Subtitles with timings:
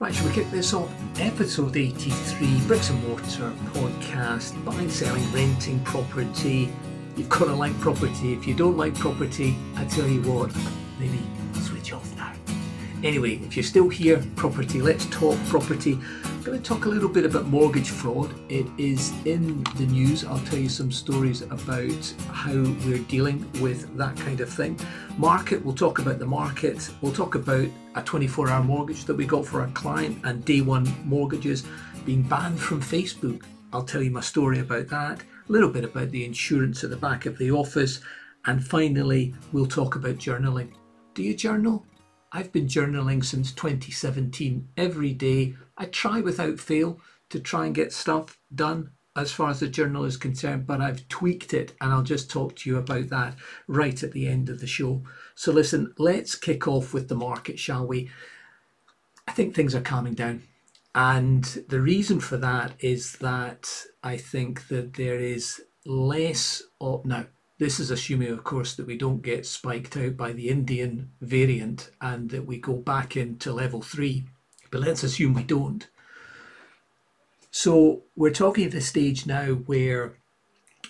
[0.00, 0.88] Right, shall we kick this off?
[1.18, 6.72] Episode 83, Bricks and Mortar podcast, buying, selling, renting property.
[7.16, 8.32] You've got to like property.
[8.32, 10.54] If you don't like property, I tell you what,
[11.00, 11.18] maybe
[11.62, 12.32] switch off now.
[13.02, 15.98] Anyway, if you're still here, property, let's talk property
[16.48, 18.34] going to talk a little bit about mortgage fraud.
[18.48, 20.24] It is in the news.
[20.24, 22.54] I'll tell you some stories about how
[22.86, 24.80] we're dealing with that kind of thing.
[25.18, 26.88] Market, we'll talk about the market.
[27.02, 30.62] We'll talk about a 24 hour mortgage that we got for our client and day
[30.62, 31.66] one mortgages
[32.06, 33.42] being banned from Facebook.
[33.74, 36.96] I'll tell you my story about that, a little bit about the insurance at the
[36.96, 38.00] back of the office,
[38.46, 40.72] and finally, we'll talk about journaling.
[41.12, 41.84] Do you journal?
[42.32, 47.92] I've been journaling since 2017 every day I try without fail to try and get
[47.92, 52.02] stuff done as far as the journal is concerned, but I've tweaked it and I'll
[52.02, 53.34] just talk to you about that
[53.66, 55.02] right at the end of the show.
[55.34, 58.10] So, listen, let's kick off with the market, shall we?
[59.26, 60.42] I think things are calming down.
[60.94, 67.26] And the reason for that is that I think that there is less of now.
[67.58, 71.90] This is assuming, of course, that we don't get spiked out by the Indian variant
[72.00, 74.24] and that we go back into level three
[74.70, 75.88] but let's assume we don't.
[77.50, 80.18] So we're talking at a stage now where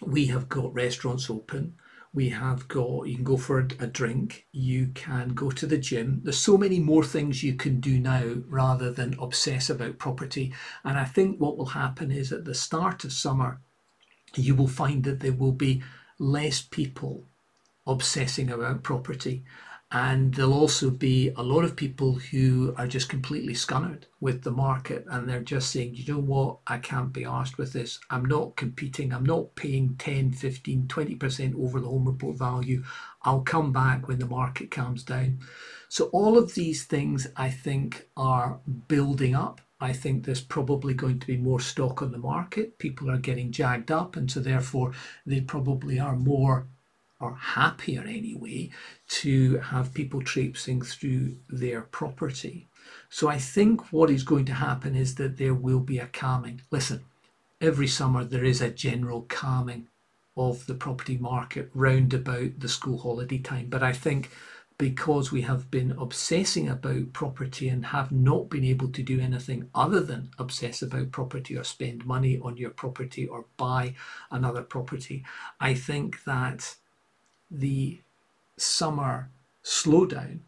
[0.03, 1.75] we have got restaurants open.
[2.13, 6.21] We have got, you can go for a drink, you can go to the gym.
[6.25, 10.53] There's so many more things you can do now rather than obsess about property.
[10.85, 13.61] And I think what will happen is at the start of summer,
[14.35, 15.83] you will find that there will be
[16.19, 17.25] less people
[17.87, 19.45] obsessing about property
[19.91, 24.51] and there'll also be a lot of people who are just completely scunnered with the
[24.51, 27.99] market and they're just saying, you know what, I can't be asked with this.
[28.11, 29.15] I'm not competing.
[29.15, 32.85] I'm not paying 10, 15, 20% over the home report value.
[33.23, 35.39] I'll come back when the market calms down.
[35.89, 39.63] So, all of these things I think are building up.
[39.81, 42.79] I think there's probably going to be more stock on the market.
[42.79, 44.93] People are getting jagged up, and so therefore
[45.25, 46.67] they probably are more
[47.21, 48.71] or happier anyway
[49.09, 52.67] to have people traipsing through their property.
[53.11, 56.63] So I think what is going to happen is that there will be a calming.
[56.71, 57.05] Listen,
[57.61, 59.89] every summer there is a general calming
[60.37, 63.67] of the property market round about the school holiday time.
[63.69, 64.31] But I think
[64.79, 69.69] because we have been obsessing about property and have not been able to do anything
[69.75, 73.95] other than obsess about property or spend money on your property or buy
[74.31, 75.25] another property,
[75.61, 76.77] I think that
[77.51, 77.99] the
[78.57, 79.31] summer
[79.65, 80.41] slowdown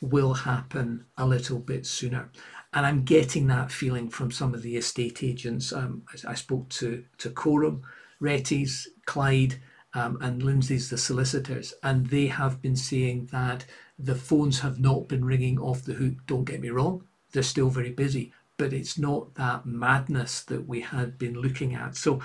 [0.00, 2.30] will happen a little bit sooner.
[2.72, 5.72] And I'm getting that feeling from some of the estate agents.
[5.72, 7.82] Um, I, I, spoke to, to Corum,
[8.20, 9.60] Retties, Clyde,
[9.96, 13.64] um, and Lindsay's, the solicitors, and they have been saying that
[13.98, 16.14] the phones have not been ringing off the hook.
[16.26, 20.82] Don't get me wrong, they're still very busy, but it's not that madness that we
[20.82, 21.96] had been looking at.
[21.96, 22.20] So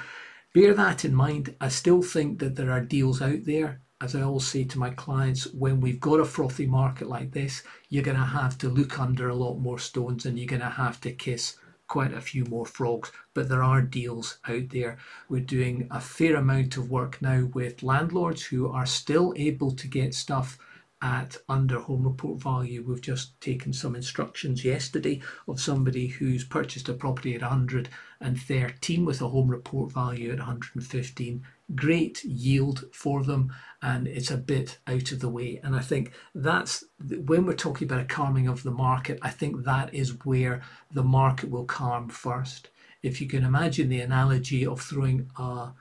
[0.53, 1.55] bear that in mind.
[1.61, 4.89] I still think that there are deals out there as I always say to my
[4.89, 8.99] clients, when we've got a frothy market like this, you're going to have to look
[8.99, 11.57] under a lot more stones and you're going to have to kiss
[11.91, 13.11] quite a few more frogs.
[13.33, 14.97] But there are deals out there.
[15.27, 19.89] We're doing a fair amount of work now with landlords who are still able to
[19.89, 20.57] get stuff
[21.01, 22.81] at under home report value.
[22.81, 29.21] We've just taken some instructions yesterday of somebody who's purchased a property at 113 with
[29.21, 31.43] a home report value at 115.
[31.75, 35.59] Great yield for them, and it's a bit out of the way.
[35.63, 39.63] And I think that's when we're talking about a calming of the market, I think
[39.63, 40.61] that is where
[40.91, 42.69] the market will calm first.
[43.03, 45.71] If you can imagine the analogy of throwing a,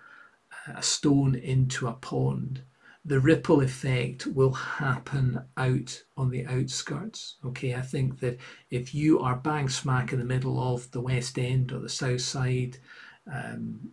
[0.74, 2.62] a stone into a pond
[3.04, 7.36] the ripple effect will happen out on the outskirts.
[7.44, 8.38] Okay, I think that
[8.70, 12.20] if you are bang smack in the middle of the West End or the South
[12.20, 12.78] Side,
[13.32, 13.92] um,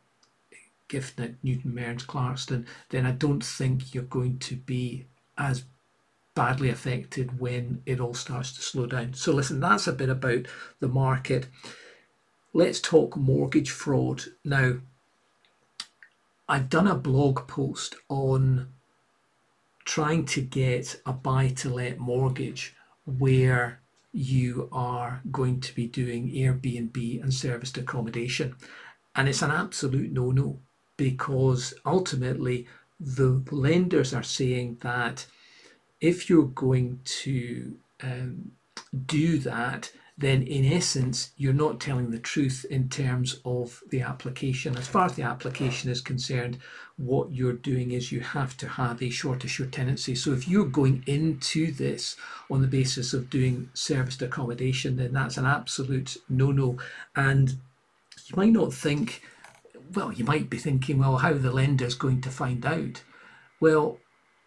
[0.90, 5.06] Giffnock, Newton Mearns, Clarkston, then I don't think you're going to be
[5.38, 5.64] as
[6.36, 9.14] badly affected when it all starts to slow down.
[9.14, 10.48] So, listen, that's a bit about
[10.80, 11.48] the market.
[12.54, 14.24] Let's talk mortgage fraud.
[14.46, 14.76] Now,
[16.48, 18.68] I've done a blog post on
[19.84, 22.76] trying to get a buy to let mortgage
[23.06, 23.80] where
[24.14, 28.56] you are going to be doing Airbnb and serviced accommodation.
[29.16, 30.60] And it's an absolute no no
[30.98, 32.68] because ultimately
[33.00, 35.26] the lenders are saying that
[36.02, 38.52] if you're going to um,
[39.06, 44.76] do that, then in essence, you're not telling the truth in terms of the application.
[44.76, 46.58] As far as the application is concerned,
[46.98, 50.16] what you're doing is you have to have a short assured tenancy.
[50.16, 52.16] So if you're going into this
[52.50, 56.80] on the basis of doing serviced accommodation, then that's an absolute no no.
[57.16, 57.52] And
[58.26, 59.22] you might not think,
[59.94, 63.04] well, you might be thinking, well, how the lender's going to find out?
[63.60, 64.00] Well,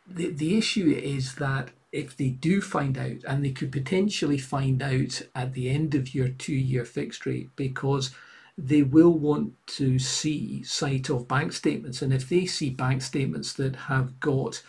[0.06, 4.82] the, the issue is that if they do find out, and they could potentially find
[4.82, 8.12] out at the end of your two year fixed rate because
[8.56, 12.02] they will want to see sight of bank statements.
[12.02, 14.62] And if they see bank statements that have got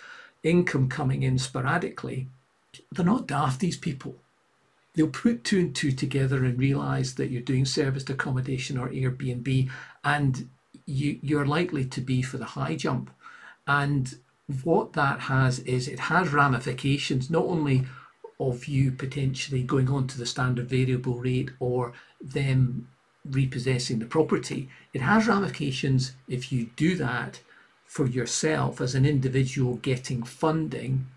[0.44, 2.27] income coming in sporadically,
[2.91, 4.15] they're not daft, these people.
[4.94, 9.69] They'll put two and two together and realize that you're doing serviced accommodation or Airbnb,
[10.03, 10.50] and
[10.85, 13.11] you, you're likely to be for the high jump.
[13.67, 14.13] And
[14.63, 17.85] what that has is it has ramifications not only
[18.39, 22.87] of you potentially going on to the standard variable rate or them
[23.29, 27.39] repossessing the property, it has ramifications if you do that
[27.85, 31.07] for yourself as an individual getting funding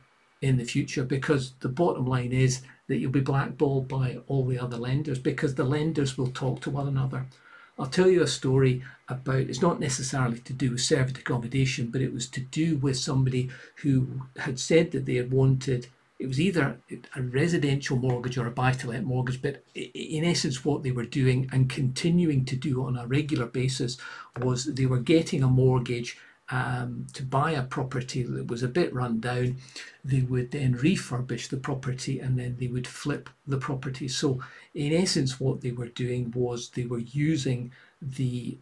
[0.42, 4.58] in the future because the bottom line is that you'll be blackballed by all the
[4.58, 7.26] other lenders because the lenders will talk to one another.
[7.78, 12.00] I'll tell you a story about it's not necessarily to do with serviced accommodation, but
[12.00, 15.88] it was to do with somebody who had said that they had wanted
[16.18, 16.78] it was either
[17.16, 21.04] a residential mortgage or a buy to let mortgage, but in essence, what they were
[21.04, 23.98] doing and continuing to do on a regular basis
[24.40, 26.16] was they were getting a mortgage
[26.50, 29.56] um, to buy a property that was a bit run down.
[30.04, 34.08] They would then refurbish the property and then they would flip the property.
[34.08, 34.40] So,
[34.74, 38.58] in essence, what they were doing was they were using the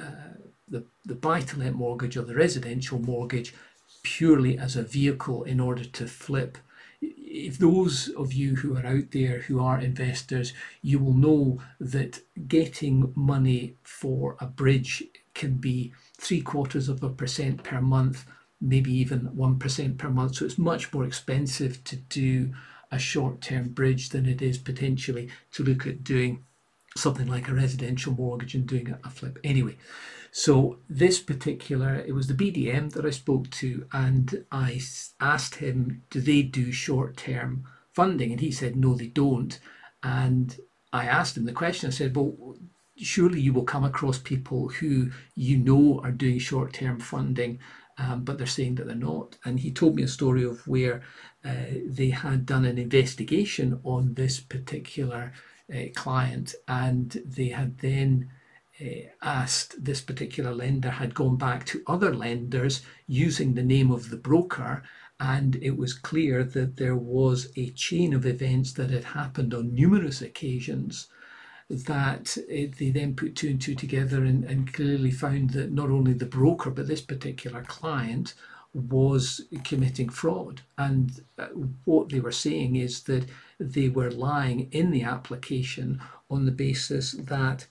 [0.00, 0.36] uh,
[0.68, 3.54] the, the buy to let mortgage or the residential mortgage
[4.02, 6.58] purely as a vehicle in order to flip
[7.00, 10.52] if those of you who are out there who are investors,
[10.82, 15.04] you will know that getting money for a bridge
[15.34, 18.26] can be three quarters of a percent per month,
[18.60, 20.36] maybe even 1% per month.
[20.36, 22.52] So it's much more expensive to do
[22.90, 26.44] a short term bridge than it is potentially to look at doing
[26.96, 29.38] something like a residential mortgage and doing a flip.
[29.44, 29.76] Anyway,
[30.32, 34.80] so this particular, it was the BDM that I spoke to, and I
[35.20, 38.32] asked him, do they do short-term funding?
[38.32, 39.58] And he said, no, they don't.
[40.02, 40.58] And
[40.92, 41.88] I asked him the question.
[41.88, 42.56] I said, well,
[42.98, 47.58] surely you will come across people who you know are doing short-term funding,
[47.98, 49.36] um, but they're saying that they're not.
[49.44, 51.02] And he told me a story of where
[51.44, 51.54] uh,
[51.86, 55.32] they had done an investigation on this particular
[55.72, 58.30] uh, client, and they had then
[58.80, 64.10] uh, asked this particular lender had gone back to other lenders using the name of
[64.10, 64.82] the broker
[65.20, 69.74] and it was clear that there was a chain of events that had happened on
[69.74, 71.08] numerous occasions
[71.70, 75.90] that it, they then put two and two together and, and clearly found that not
[75.90, 78.34] only the broker but this particular client
[78.72, 81.46] was committing fraud and uh,
[81.84, 83.26] what they were saying is that
[83.58, 86.00] they were lying in the application
[86.30, 87.66] on the basis that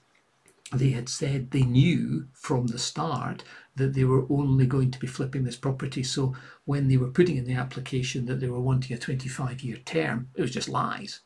[0.72, 3.42] they had said they knew from the start
[3.76, 6.02] that they were only going to be flipping this property.
[6.02, 6.34] So
[6.66, 10.28] when they were putting in the application that they were wanting a 25 year term,
[10.34, 11.20] it was just lies.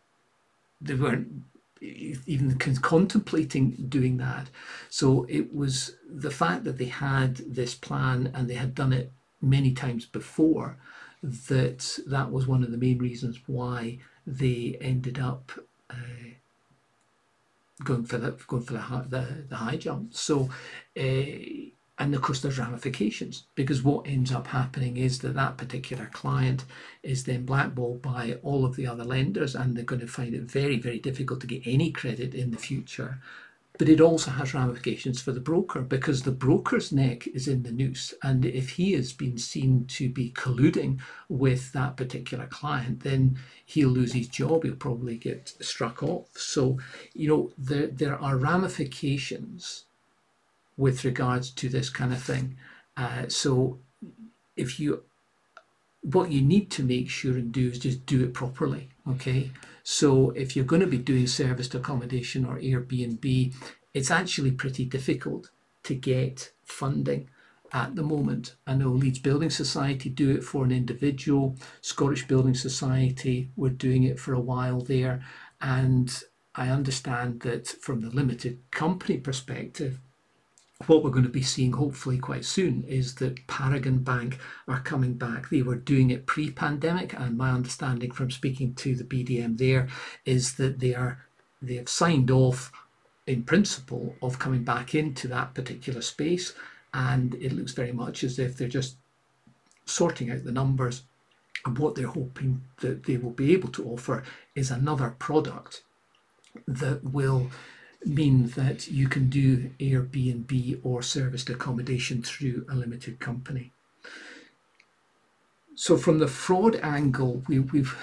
[0.80, 1.42] They weren't
[1.82, 4.48] even contemplating doing that.
[4.88, 9.12] So it was the fact that they had this plan and they had done it
[9.40, 10.76] many times before
[11.22, 15.52] that that was one of the main reasons why they ended up
[15.90, 15.94] uh,
[17.84, 20.14] going for the going for the high, the, the high jump.
[20.14, 20.50] So,
[20.98, 26.06] uh, and of course, there's ramifications because what ends up happening is that that particular
[26.12, 26.64] client
[27.02, 30.42] is then blackballed by all of the other lenders, and they're going to find it
[30.42, 33.20] very, very difficult to get any credit in the future
[33.78, 37.72] but it also has ramifications for the broker because the broker's neck is in the
[37.72, 38.12] noose.
[38.22, 43.88] And if he has been seen to be colluding with that particular client, then he'll
[43.88, 44.64] lose his job.
[44.64, 46.28] He'll probably get struck off.
[46.36, 46.78] So,
[47.14, 49.86] you know, there, there are ramifications
[50.82, 52.56] with regards to this kind of thing.
[52.96, 53.78] Uh, so,
[54.56, 55.02] if you,
[56.02, 58.88] what you need to make sure and do is just do it properly.
[59.08, 59.50] Okay.
[59.82, 63.54] So if you're going to be doing serviced accommodation or Airbnb,
[63.94, 65.50] it's actually pretty difficult
[65.84, 67.28] to get funding
[67.72, 68.54] at the moment.
[68.66, 74.04] I know Leeds Building Society do it for an individual, Scottish Building Society were doing
[74.04, 75.24] it for a while there,
[75.60, 76.22] and
[76.54, 79.98] I understand that from the limited company perspective,
[80.88, 85.14] what we're going to be seeing hopefully quite soon is that Paragon Bank are coming
[85.14, 85.48] back.
[85.48, 89.88] They were doing it pre pandemic, and my understanding from speaking to the BDM there
[90.24, 91.24] is that they are
[91.60, 92.72] they have signed off
[93.26, 96.54] in principle of coming back into that particular space
[96.92, 98.96] and it looks very much as if they're just
[99.86, 101.02] sorting out the numbers
[101.64, 104.24] and what they're hoping that they will be able to offer
[104.54, 105.82] is another product
[106.66, 107.50] that will
[108.04, 113.72] mean that you can do Airbnb or serviced accommodation through a limited company.
[115.74, 117.96] So from the fraud angle, we we've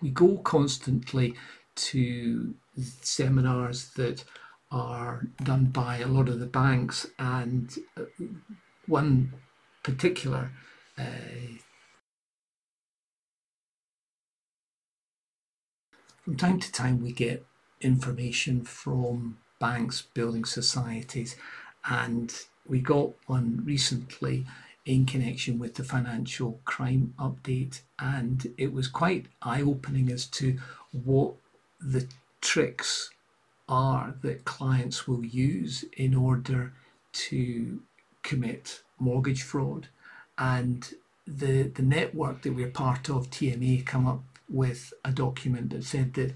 [0.00, 1.34] we go constantly
[1.76, 2.54] to
[3.02, 4.24] seminars that
[4.70, 8.04] are done by a lot of the banks, and uh,
[8.86, 9.32] one
[9.82, 10.50] particular
[10.98, 11.02] uh,
[16.24, 17.44] from time to time we get
[17.80, 21.36] information from banks, building societies,
[21.88, 22.34] and
[22.66, 24.46] we got one recently
[24.84, 30.58] in connection with the financial crime update, and it was quite eye opening as to
[30.92, 31.34] what
[31.80, 32.06] the
[32.40, 33.10] tricks
[33.68, 36.72] are that clients will use in order
[37.12, 37.80] to
[38.22, 39.88] commit mortgage fraud.
[40.38, 40.88] And
[41.26, 46.14] the, the network that we're part of, TMA, come up with a document that said
[46.14, 46.32] that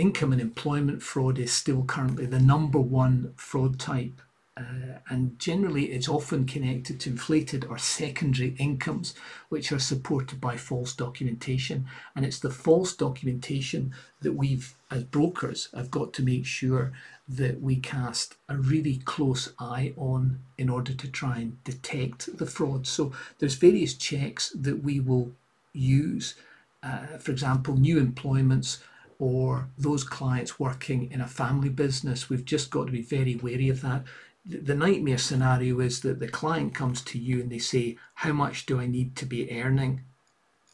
[0.00, 4.20] income and employment fraud is still currently the number one fraud type
[4.60, 9.14] uh, and generally, it's often connected to inflated or secondary incomes,
[9.48, 11.86] which are supported by false documentation.
[12.14, 16.92] And it's the false documentation that we've, as brokers, have got to make sure
[17.28, 22.46] that we cast a really close eye on in order to try and detect the
[22.46, 22.86] fraud.
[22.86, 25.32] So there's various checks that we will
[25.72, 26.34] use.
[26.82, 28.82] Uh, for example, new employments
[29.20, 33.68] or those clients working in a family business, we've just got to be very wary
[33.68, 34.02] of that
[34.44, 38.66] the nightmare scenario is that the client comes to you and they say, How much
[38.66, 40.02] do I need to be earning?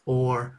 [0.04, 0.56] Or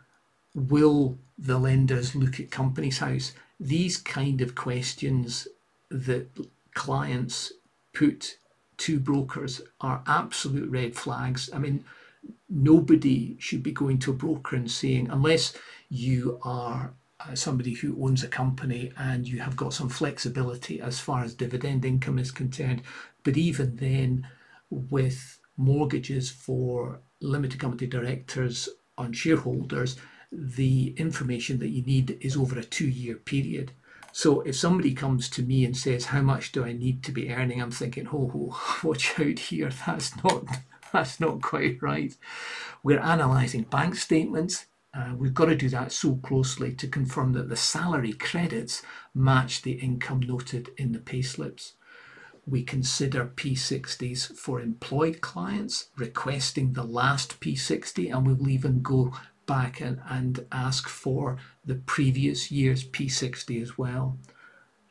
[0.53, 3.33] will the lenders look at Companies House?
[3.59, 5.47] These kind of questions
[5.89, 6.27] that
[6.73, 7.53] clients
[7.93, 8.37] put
[8.77, 11.49] to brokers are absolute red flags.
[11.53, 11.85] I mean,
[12.49, 15.53] nobody should be going to a broker and saying, unless
[15.89, 16.91] you are
[17.33, 21.83] somebody who owns a company and you have got some flexibility as far as dividend
[21.83, 22.81] income is concerned.
[23.23, 24.27] But even then,
[24.69, 29.97] with mortgages for limited company directors on shareholders,
[30.31, 33.71] the information that you need is over a two year period.
[34.11, 37.31] So if somebody comes to me and says, How much do I need to be
[37.31, 37.61] earning?
[37.61, 39.69] I'm thinking, Ho oh, oh, ho, watch out here.
[39.85, 40.43] That's not
[40.93, 42.15] that's not quite right.
[42.81, 47.49] We're analysing bank statements uh, we've got to do that so closely to confirm that
[47.49, 48.81] the salary credits
[49.13, 51.73] match the income noted in the payslips.
[52.47, 59.13] We consider P60s for employed clients, requesting the last P60, and we'll even go
[59.45, 64.17] back and, and ask for the previous year's P60 as well.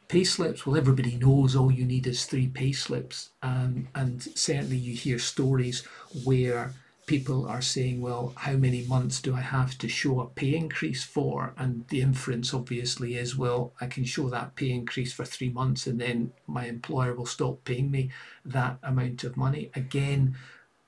[0.09, 5.19] Payslips, well, everybody knows all you need is three payslips, um, and certainly you hear
[5.19, 5.85] stories
[6.25, 6.73] where
[7.07, 11.05] people are saying, well, how many months do I have to show a pay increase
[11.05, 11.55] for?
[11.57, 15.87] And the inference obviously is, well, I can show that pay increase for three months
[15.87, 18.11] and then my employer will stop paying me
[18.45, 19.71] that amount of money.
[19.75, 20.37] Again,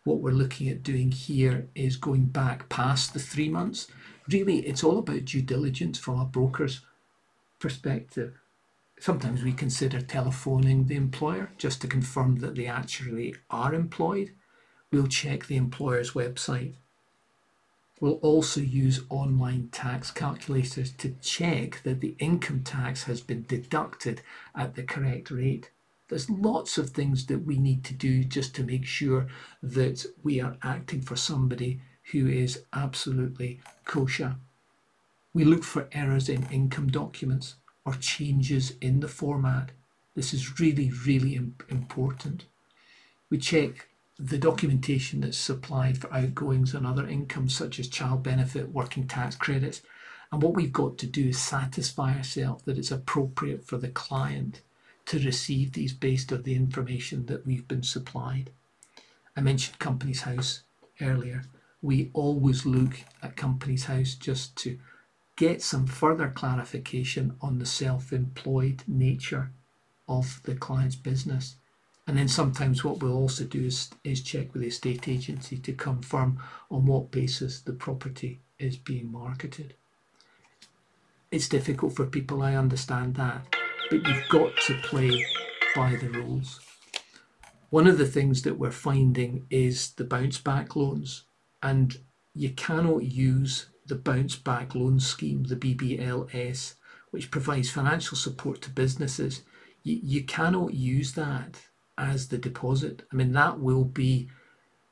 [0.02, 3.86] what we're looking at doing here is going back past the three months.
[4.28, 6.80] Really, it's all about due diligence from a broker's
[7.60, 8.34] perspective.
[8.98, 14.32] Sometimes we consider telephoning the employer just to confirm that they actually are employed
[14.90, 16.74] We'll check the employer's website.
[18.00, 24.22] We'll also use online tax calculators to check that the income tax has been deducted
[24.54, 25.70] at the correct rate.
[26.08, 29.26] There's lots of things that we need to do just to make sure
[29.62, 31.80] that we are acting for somebody
[32.12, 34.36] who is absolutely kosher.
[35.34, 39.72] We look for errors in income documents or changes in the format.
[40.14, 42.46] This is really, really important.
[43.28, 48.70] We check the documentation that's supplied for outgoings and other incomes such as child benefit,
[48.70, 49.80] working tax credits.
[50.32, 54.60] And what we've got to do is satisfy ourselves that it's appropriate for the client
[55.06, 58.50] to receive these based on the information that we've been supplied.
[59.36, 60.64] I mentioned Companies House
[61.00, 61.44] earlier.
[61.80, 64.78] We always look at Companies House just to
[65.36, 69.52] get some further clarification on the self employed nature
[70.08, 71.54] of the client's business.
[72.08, 75.74] And then sometimes what we'll also do is, is check with the estate agency to
[75.74, 76.38] confirm
[76.70, 79.74] on what basis the property is being marketed.
[81.30, 83.54] It's difficult for people, I understand that,
[83.90, 85.26] but you've got to play
[85.76, 86.60] by the rules.
[87.68, 91.24] One of the things that we're finding is the bounce back loans,
[91.62, 91.94] and
[92.34, 96.76] you cannot use the bounce back loan scheme, the BBLS,
[97.10, 99.42] which provides financial support to businesses,
[99.82, 101.67] you, you cannot use that
[101.98, 103.02] as the deposit.
[103.12, 104.28] I mean, that will be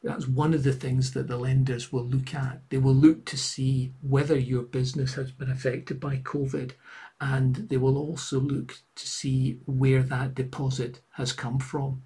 [0.02, 2.60] that's one of the things that the lenders will look at.
[2.68, 6.72] They will look to see whether your business has been affected by COVID,
[7.20, 12.02] and they will also look to see where that deposit has come from.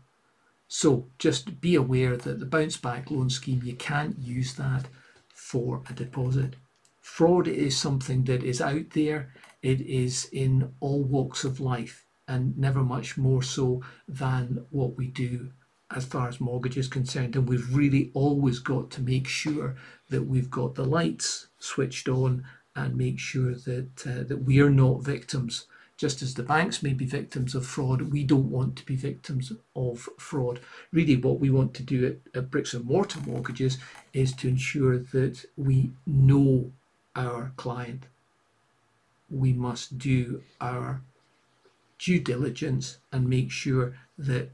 [0.69, 4.87] So just be aware that the bounce back loan scheme, you can't use that
[5.29, 6.55] for a deposit.
[7.01, 12.57] Fraud is something that is out there, it is in all walks of life, and
[12.57, 15.51] never much more so than what we do
[15.91, 17.35] as far as mortgage is concerned.
[17.35, 19.75] And we've really always got to make sure
[20.11, 22.45] that we've got the lights switched on
[22.77, 25.67] and make sure that uh, that we are not victims.
[25.97, 29.53] Just as the banks may be victims of fraud, we don't want to be victims
[29.75, 30.61] of fraud.
[30.93, 33.77] Really, what we want to do at, at bricks and mortar mortgages
[34.13, 36.71] is to ensure that we know
[37.17, 38.05] our client.
[39.29, 41.03] We must do our
[42.01, 44.51] due diligence and make sure that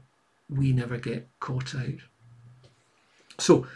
[0.49, 1.99] we never get caught out.
[3.39, 3.67] So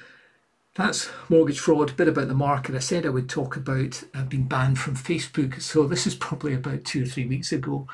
[0.73, 1.89] that's mortgage fraud.
[1.89, 2.75] A bit about the market.
[2.75, 5.61] I said I would talk about uh, being banned from Facebook.
[5.61, 7.87] So this is probably about two or three weeks ago,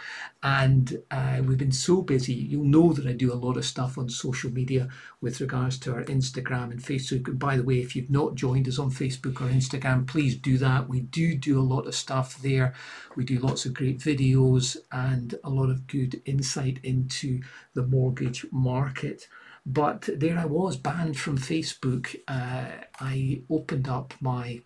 [0.43, 2.35] and uh, we've been so busy.
[2.35, 4.89] You'll know that I do a lot of stuff on social media
[5.21, 7.27] with regards to our Instagram and Facebook.
[7.27, 10.59] And by the way, if you've not joined us on Facebook or Instagram, please do
[10.59, 10.87] that.
[10.87, 12.75] We do do a lot of stuff there.
[13.15, 17.41] We do lots of great videos and a lot of good insight into
[17.73, 19.27] the mortgage market.
[19.69, 22.15] But there I was, banned from Facebook.
[22.25, 24.61] Uh, I opened up my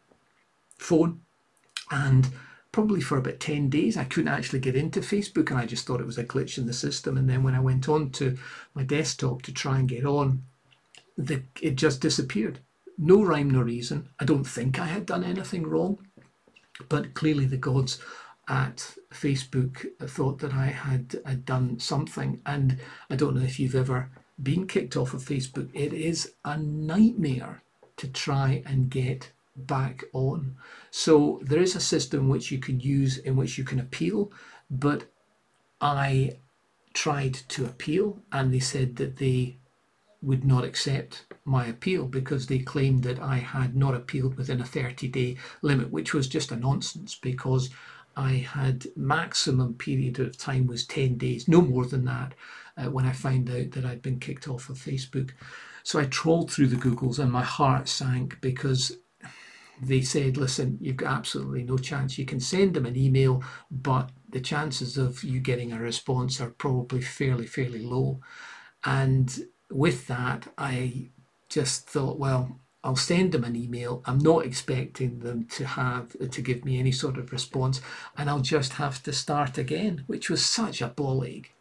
[0.77, 1.21] phone
[1.89, 2.27] and
[2.71, 6.01] probably for about 10 days I couldn't actually get into Facebook and I just thought
[6.01, 7.17] it was a glitch in the system.
[7.17, 8.37] And then when I went on to
[8.75, 10.43] my desktop to try and get on,
[11.17, 12.59] the, it just disappeared.
[12.99, 14.07] No rhyme, no reason.
[14.19, 15.97] I don't think I had done anything wrong,
[16.89, 17.99] but clearly the gods
[18.47, 22.39] at Facebook thought that I had, had done something.
[22.45, 22.79] And
[23.09, 27.61] I don't know if you've ever being kicked off of Facebook, it is a nightmare
[27.97, 30.55] to try and get back on.
[30.89, 34.31] So there is a system which you can use in which you can appeal,
[34.69, 35.03] but
[35.79, 36.37] I
[36.93, 39.57] tried to appeal and they said that they
[40.21, 44.65] would not accept my appeal because they claimed that I had not appealed within a
[44.65, 47.69] 30 day limit, which was just a nonsense because
[48.15, 52.33] I had maximum period of time was 10 days, no more than that
[52.77, 55.31] uh, when I found out that I'd been kicked off of Facebook.
[55.83, 58.97] So I trawled through the Googles and my heart sank because
[59.81, 62.17] they said, listen, you've got absolutely no chance.
[62.17, 66.51] You can send them an email, but the chances of you getting a response are
[66.51, 68.19] probably fairly, fairly low.
[68.85, 71.09] And with that, I
[71.49, 74.01] just thought, well, I'll send them an email.
[74.05, 77.81] I'm not expecting them to have to give me any sort of response,
[78.17, 81.53] and I'll just have to start again, which was such a ball ache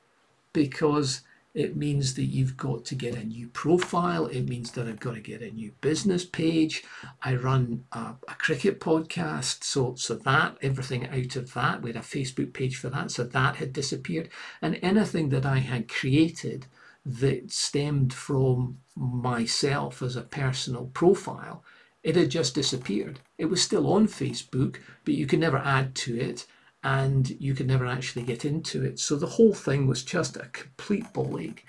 [0.52, 4.26] because it means that you've got to get a new profile.
[4.26, 6.84] It means that I've got to get a new business page.
[7.22, 11.96] I run a, a, cricket podcast, so so that everything out of that, we had
[11.96, 14.28] a Facebook page for that, so that had disappeared.
[14.62, 16.66] And anything that I had created
[17.04, 21.64] that stemmed from myself as a personal profile,
[22.04, 23.18] it had just disappeared.
[23.38, 26.46] It was still on Facebook, but you could never add to it
[26.82, 28.98] and you could never actually get into it.
[28.98, 31.66] So the whole thing was just a complete ball ache.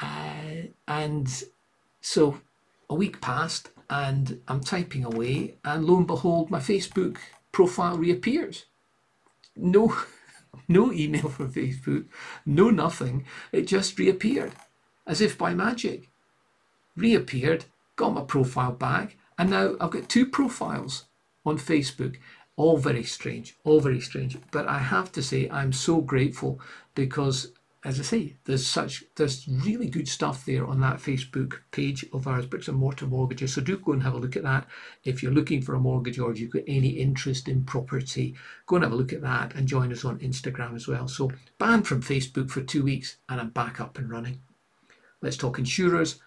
[0.00, 1.44] Uh, and
[2.00, 2.40] so
[2.88, 7.18] a week passed, and I'm typing away, and lo and behold, my Facebook
[7.52, 8.66] profile reappears.
[9.56, 9.96] No,
[10.68, 12.06] no email from Facebook,
[12.44, 13.24] no nothing.
[13.52, 14.52] It just reappeared,
[15.06, 16.08] as if by magic.
[16.96, 21.04] Reappeared, got my profile back, and now I've got two profiles
[21.46, 22.16] on Facebook
[22.60, 24.36] all very strange, all very strange.
[24.50, 26.60] But I have to say, I'm so grateful
[26.94, 27.52] because,
[27.84, 32.26] as I say, there's such there's really good stuff there on that Facebook page of
[32.26, 33.54] ours, bricks and mortar mortgages.
[33.54, 34.66] So do go and have a look at that.
[35.04, 38.34] If you're looking for a mortgage or you've got any interest in property,
[38.66, 41.08] go and have a look at that and join us on Instagram as well.
[41.08, 44.42] So banned from Facebook for two weeks, and I'm back up and running.
[45.22, 46.20] Let's talk insurers.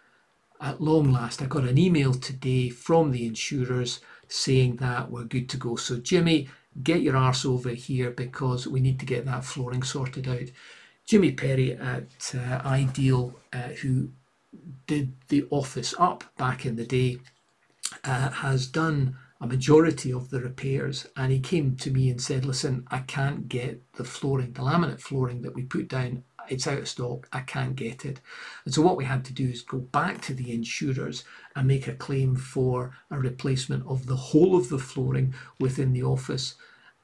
[0.60, 4.00] At long last, I got an email today from the insurers
[4.34, 5.76] saying that we're good to go.
[5.76, 6.50] So, Jimmy,
[6.82, 10.50] get your arse over here because we need to get that flooring sorted out.
[11.06, 14.10] Jimmy Perry at uh, Ideal, uh, who
[14.88, 17.19] did the office up back in the day,
[18.04, 22.46] uh, has done a majority of the repairs and he came to me and said
[22.46, 26.79] listen i can't get the flooring the laminate flooring that we put down it's out
[26.79, 28.19] of stock, I can't get it.
[28.65, 31.23] And so what we had to do is go back to the insurers
[31.56, 36.03] and make a claim for a replacement of the whole of the flooring within the
[36.03, 36.56] office.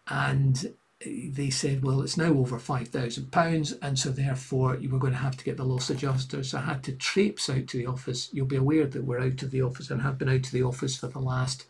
[0.08, 0.74] And
[1.06, 5.38] they said, well, it's now over £5,000, and so therefore you were going to have
[5.38, 6.44] to get the loss adjuster.
[6.44, 8.30] So I had to traipse out to the office.
[8.34, 10.64] You'll be aware that we're out of the office and have been out of the
[10.64, 11.68] office for the last,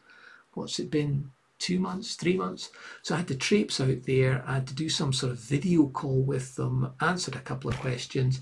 [0.54, 1.30] what's it been,
[1.60, 2.72] two months, three months.
[3.04, 4.44] So I had to traipse out there.
[4.48, 7.80] I had to do some sort of video call with them, answered a couple of
[7.80, 8.40] questions,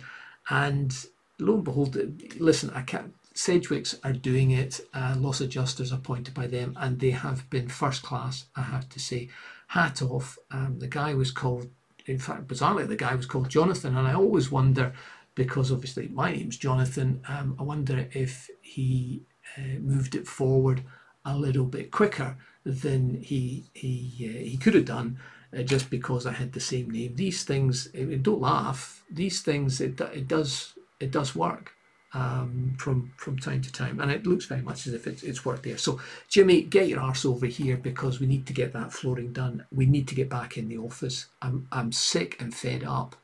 [0.49, 0.95] and
[1.39, 1.97] lo and behold,
[2.39, 3.13] listen, I can't.
[3.33, 4.79] Sedgwicks are doing it.
[4.95, 8.45] Uh, loss adjusters appointed by them, and they have been first class.
[8.55, 9.29] I have to say
[9.67, 10.39] hat off.
[10.49, 11.69] Um, the guy was called,
[12.07, 14.93] in fact, bizarrely, the guy was called Jonathan, and I always wonder
[15.35, 17.21] because obviously my name's Jonathan.
[17.27, 19.21] Um, I wonder if he
[19.55, 20.83] uh, moved it forward
[21.23, 25.19] a little bit quicker than he he uh, he could have done.
[25.57, 27.87] Uh, just because I had the same name, these things
[28.21, 29.03] don't laugh.
[29.09, 31.73] These things it it does it does work
[32.13, 35.45] um, from from time to time, and it looks very much as if it's, it's
[35.45, 35.77] worked there.
[35.77, 35.99] So,
[36.29, 39.65] Jimmy, get your arse over here because we need to get that flooring done.
[39.71, 41.27] We need to get back in the office.
[41.41, 43.15] I'm I'm sick and fed up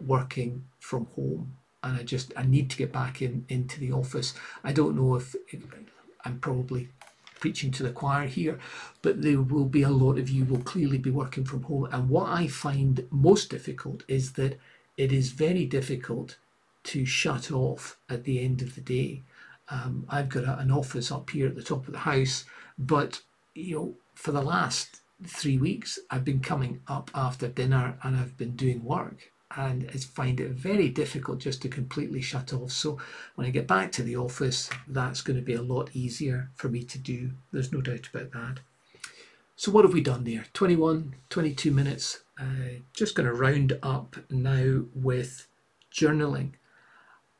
[0.00, 4.34] working from home, and I just I need to get back in into the office.
[4.64, 5.62] I don't know if, if
[6.24, 6.88] I'm probably
[7.42, 8.56] preaching to the choir here,
[9.02, 11.88] but there will be a lot of you will clearly be working from home.
[11.90, 14.60] And what I find most difficult is that
[14.96, 16.36] it is very difficult
[16.84, 19.22] to shut off at the end of the day.
[19.70, 22.44] Um, I've got a, an office up here at the top of the house,
[22.78, 23.22] but
[23.54, 28.36] you know, for the last three weeks, I've been coming up after dinner and I've
[28.36, 32.72] been doing work, and find it very difficult just to completely shut off.
[32.72, 32.98] So
[33.34, 36.68] when I get back to the office, that's going to be a lot easier for
[36.68, 37.30] me to do.
[37.52, 38.60] There's no doubt about that.
[39.56, 40.46] So what have we done there?
[40.54, 42.22] 21, 22 minutes.
[42.40, 45.46] Uh, just going to round up now with
[45.94, 46.52] journaling.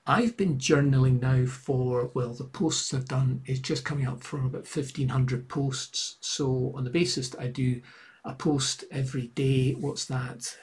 [0.06, 4.38] I've been journaling now for, well, the posts I've done is just coming up for
[4.38, 6.16] about 1500 posts.
[6.20, 7.80] So, on the basis that I do
[8.24, 10.56] a post every day, what's that?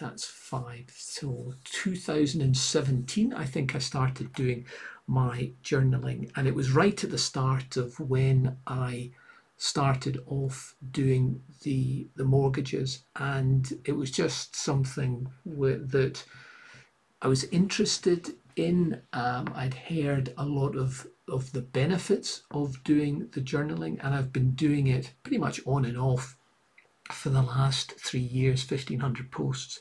[0.00, 0.90] That's five.
[0.96, 4.64] So, 2017, I think I started doing
[5.06, 9.10] my journaling, and it was right at the start of when I
[9.58, 16.24] started off doing the the mortgages, and it was just something with, that
[17.20, 23.28] I was interested in, um, I'd heard a lot of, of the benefits of doing
[23.32, 26.36] the journaling, and I've been doing it pretty much on and off
[27.10, 29.80] for the last three years 1500 posts.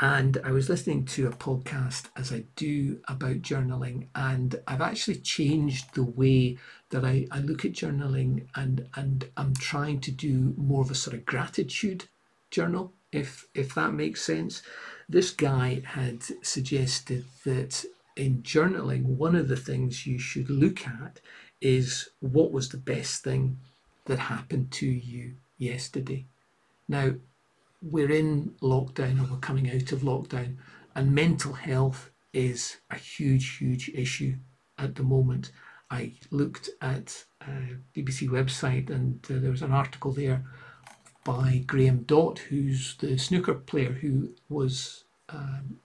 [0.00, 5.16] And I was listening to a podcast as I do about journaling, and I've actually
[5.16, 6.58] changed the way
[6.90, 10.96] that I, I look at journaling, and, and I'm trying to do more of a
[10.96, 12.06] sort of gratitude
[12.50, 14.62] journal, if if that makes sense.
[15.08, 17.84] This guy had suggested that
[18.16, 21.20] in journaling, one of the things you should look at
[21.60, 23.58] is what was the best thing
[24.06, 26.26] that happened to you yesterday.
[26.92, 27.14] Now,
[27.80, 30.56] we're in lockdown or we're coming out of lockdown,
[30.94, 34.34] and mental health is a huge, huge issue
[34.78, 35.52] at the moment.
[35.90, 40.44] I looked at a BBC website and uh, there was an article there
[41.24, 45.78] by Graeme Dott, who's the snooker player who was um,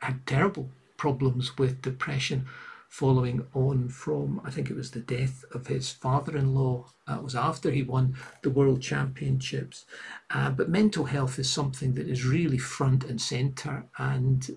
[0.00, 2.46] had terrible problems with depression
[2.88, 6.86] following on from, I think it was the death of his father in law.
[7.06, 9.84] That was after he won the World Championships.
[10.30, 13.86] Uh, but mental health is something that is really front and centre.
[13.98, 14.48] And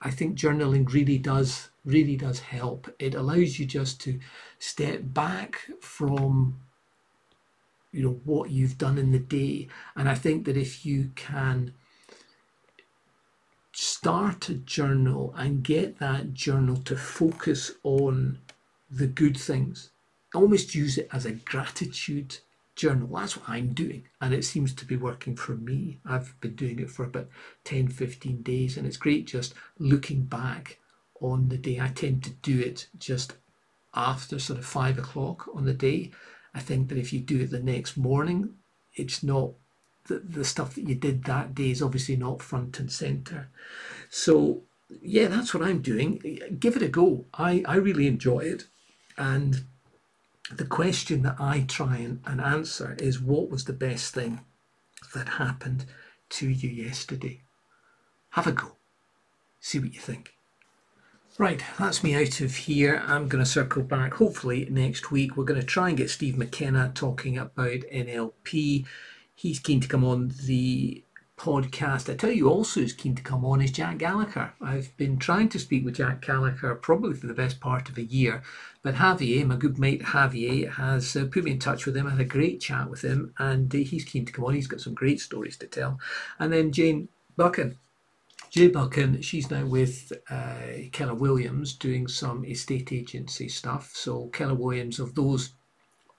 [0.00, 2.88] I think journaling really does, really does help.
[2.98, 4.18] It allows you just to
[4.58, 6.60] step back from
[7.90, 11.72] you know what you've done in the day and i think that if you can
[13.80, 18.36] start a journal and get that journal to focus on
[18.90, 19.90] the good things.
[20.34, 22.38] Almost use it as a gratitude
[22.74, 23.06] journal.
[23.06, 24.02] That's what I'm doing.
[24.20, 26.00] And it seems to be working for me.
[26.04, 27.28] I've been doing it for about
[27.62, 28.76] 10, 15 days.
[28.76, 30.80] And it's great just looking back
[31.20, 31.78] on the day.
[31.80, 33.34] I tend to do it just
[33.94, 36.10] after sort of five o'clock on the day.
[36.52, 38.54] I think that if you do it the next morning,
[38.94, 39.52] it's not
[40.08, 43.48] the, the stuff that you did that day is obviously not front and center.
[44.10, 44.62] So,
[45.02, 46.40] yeah, that's what I'm doing.
[46.58, 47.26] Give it a go.
[47.34, 48.64] I, I really enjoy it.
[49.16, 49.64] And
[50.50, 54.40] the question that I try and, and answer is what was the best thing
[55.14, 55.84] that happened
[56.30, 57.42] to you yesterday?
[58.30, 58.76] Have a go.
[59.60, 60.34] See what you think.
[61.36, 63.00] Right, that's me out of here.
[63.06, 65.36] I'm going to circle back hopefully next week.
[65.36, 68.86] We're going to try and get Steve McKenna talking about NLP
[69.38, 71.04] he's keen to come on the
[71.36, 72.12] podcast.
[72.12, 74.52] I tell you also is keen to come on is Jack Gallagher.
[74.60, 78.02] I've been trying to speak with Jack Gallagher probably for the best part of a
[78.02, 78.42] year,
[78.82, 82.08] but Javier, my good mate Javier, has uh, put me in touch with him.
[82.08, 84.54] I had a great chat with him, and uh, he's keen to come on.
[84.54, 86.00] He's got some great stories to tell.
[86.40, 87.78] And then Jane Buchan.
[88.50, 93.92] Jay Buchan, she's now with uh, Keller Williams doing some estate agency stuff.
[93.94, 95.52] So Keller Williams, of those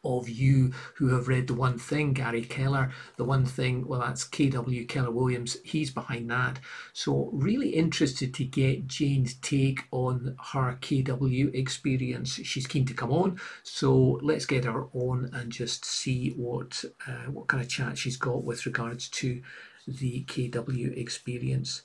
[0.04, 4.28] of you who have read the one thing, Gary Keller, the one thing, well, that's
[4.28, 6.60] KW Keller Williams, he's behind that.
[6.94, 12.34] So, really interested to get Jane's take on her KW experience.
[12.44, 17.32] She's keen to come on, so let's get her on and just see what uh,
[17.32, 19.42] what kind of chat she's got with regards to
[19.88, 21.82] the KW experience.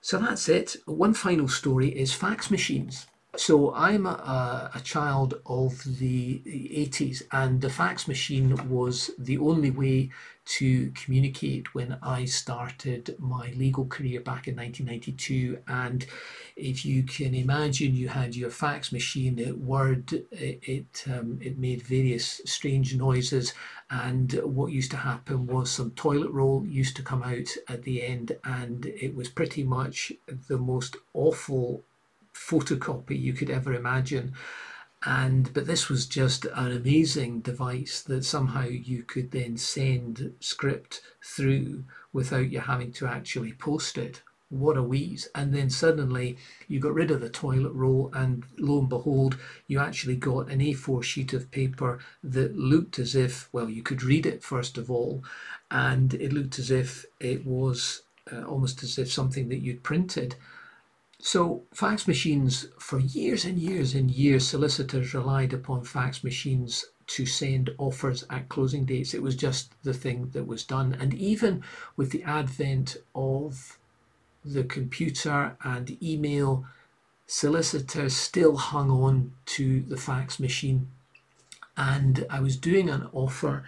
[0.00, 0.76] So that's it.
[0.86, 3.06] One final story is fax machines.
[3.36, 9.70] So I'm a, a, child of the 80s, and the fax machine was the only
[9.70, 10.10] way
[10.44, 15.60] to communicate when I started my legal career back in 1992.
[15.66, 16.04] And
[16.56, 21.56] if you can imagine, you had your fax machine, it Word, it it, um, it
[21.58, 23.54] made various strange noises,
[23.88, 28.02] and what used to happen was some toilet roll used to come out at the
[28.02, 30.12] end, and it was pretty much
[30.48, 31.82] the most awful
[32.34, 34.34] photocopy you could ever imagine.
[35.04, 41.02] And but this was just an amazing device that somehow you could then send script
[41.22, 44.22] through without you having to actually post it.
[44.48, 45.28] What a wheeze.
[45.34, 46.36] And then suddenly
[46.68, 50.60] you got rid of the toilet roll, and lo and behold, you actually got an
[50.60, 54.90] A4 sheet of paper that looked as if, well, you could read it first of
[54.90, 55.24] all,
[55.70, 60.36] and it looked as if it was uh, almost as if something that you'd printed.
[61.24, 67.26] So, fax machines, for years and years and years, solicitors relied upon fax machines to
[67.26, 69.14] send offers at closing dates.
[69.14, 70.96] It was just the thing that was done.
[70.98, 71.62] And even
[71.96, 73.78] with the advent of
[74.44, 76.66] the computer and email,
[77.28, 80.88] solicitors still hung on to the fax machine.
[81.76, 83.62] And I was doing an offer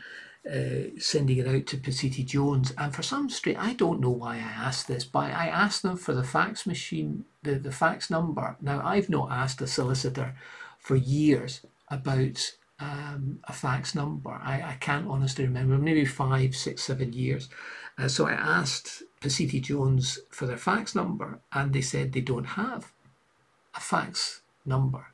[0.51, 2.73] uh, sending it out to Pacitti Jones.
[2.77, 5.97] And for some straight, I don't know why I asked this, but I asked them
[5.97, 8.57] for the fax machine, the, the fax number.
[8.61, 10.35] Now, I've not asked a solicitor
[10.79, 14.31] for years about um, a fax number.
[14.31, 17.49] I, I can't honestly remember, maybe five, six, seven years.
[17.97, 22.45] Uh, so I asked Pacitti Jones for their fax number, and they said they don't
[22.45, 22.93] have
[23.75, 25.07] a fax number.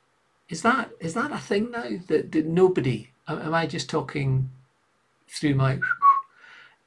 [0.49, 3.11] Is that is that a thing now that, that nobody?
[3.29, 4.51] Am I just talking
[5.31, 5.79] through my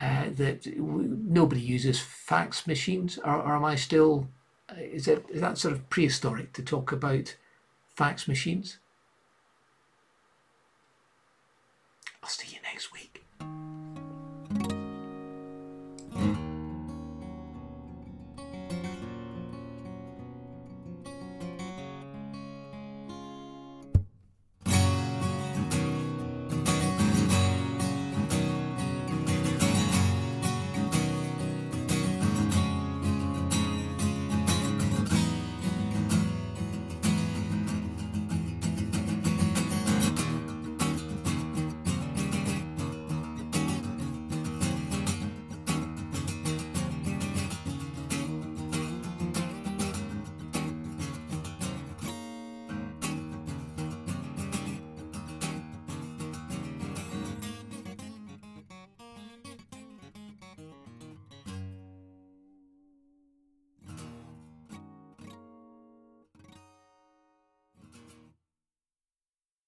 [0.01, 4.27] uh, that nobody uses fax machines, or, or am I still?
[4.69, 7.35] Uh, is it is that sort of prehistoric to talk about
[7.95, 8.77] fax machines?
[12.21, 13.23] I'll see you next week.